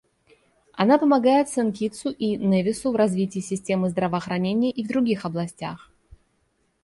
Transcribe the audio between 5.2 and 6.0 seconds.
областях.